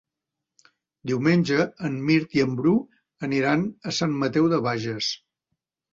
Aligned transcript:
Diumenge 1.09 1.67
en 1.89 1.99
Mirt 2.09 2.33
i 2.39 2.43
en 2.45 2.57
Bru 2.61 2.75
aniran 3.31 3.67
a 3.93 3.97
Sant 3.99 4.17
Mateu 4.25 4.49
de 4.55 4.63
Bages. 4.69 5.15